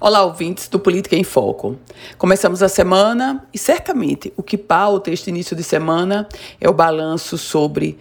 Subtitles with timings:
[0.00, 1.76] Olá, ouvintes do Política em Foco.
[2.16, 6.28] Começamos a semana e certamente o que pauta este início de semana
[6.60, 7.98] é o balanço sobre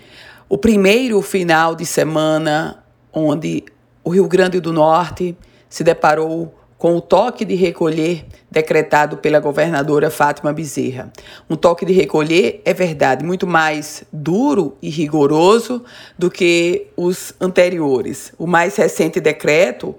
[0.47, 3.65] o primeiro final de semana onde
[4.03, 5.35] o Rio Grande do Norte
[5.67, 11.11] se deparou com o toque de recolher decretado pela governadora Fátima Bezerra.
[11.49, 15.83] Um toque de recolher, é verdade, muito mais duro e rigoroso
[16.15, 18.33] do que os anteriores.
[18.37, 19.95] O mais recente decreto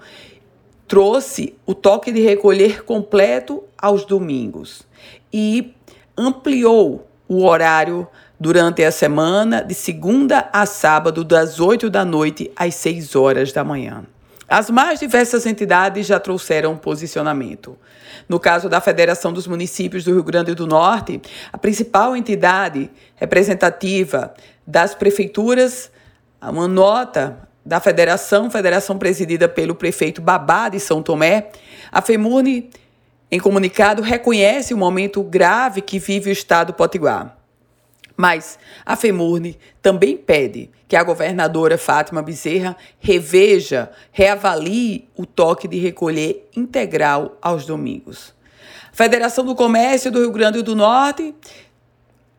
[0.89, 4.82] trouxe o toque de recolher completo aos domingos
[5.30, 5.75] e
[6.17, 8.08] ampliou o horário
[8.40, 13.63] durante a semana, de segunda a sábado, das 8 da noite às 6 horas da
[13.63, 14.04] manhã.
[14.49, 17.77] As mais diversas entidades já trouxeram posicionamento.
[18.27, 21.21] No caso da Federação dos Municípios do Rio Grande do Norte,
[21.52, 24.32] a principal entidade representativa
[24.66, 25.91] das prefeituras,
[26.41, 31.50] uma nota da federação, federação presidida pelo prefeito Babá de São Tomé,
[31.93, 32.70] a FEMURNE,
[33.31, 37.36] em comunicado, reconhece o momento grave que vive o estado potiguar.
[38.16, 45.77] Mas a FEMURNE também pede que a governadora Fátima Bezerra reveja, reavalie o toque de
[45.78, 48.34] recolher integral aos domingos.
[48.91, 51.34] A Federação do Comércio do Rio Grande do Norte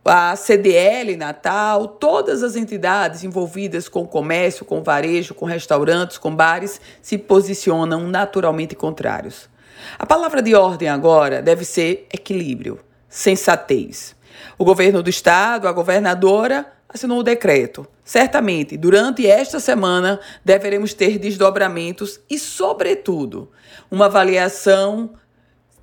[0.04, 6.82] a CDL Natal, todas as entidades envolvidas com comércio, com varejo, com restaurantes, com bares,
[7.02, 9.50] se posicionam naturalmente contrários.
[9.98, 14.16] A palavra de ordem agora deve ser equilíbrio, sensatez.
[14.58, 17.88] O governo do estado, a governadora, assinou o decreto.
[18.04, 23.52] Certamente, durante esta semana, deveremos ter desdobramentos e, sobretudo,
[23.92, 25.12] uma avaliação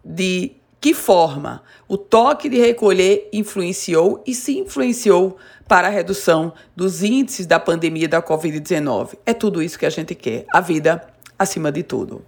[0.05, 7.03] de que forma o toque de recolher influenciou e se influenciou para a redução dos
[7.03, 9.19] índices da pandemia da Covid-19.
[9.27, 11.07] É tudo isso que a gente quer, a vida
[11.39, 12.25] acima de tudo.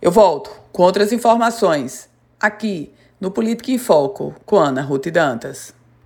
[0.00, 5.74] Eu volto com outras informações aqui no Política em Foco com Ana Ruth Dantas.